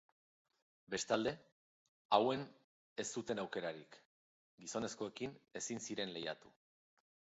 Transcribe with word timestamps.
Bestalde, 0.93 1.33
hauen 2.17 2.47
ez 3.03 3.07
zuten 3.21 3.43
aukerarik, 3.43 3.99
gizonezkoekin 4.65 5.37
ezin 5.63 5.85
ziren 5.91 6.15
lehiatu. 6.17 6.57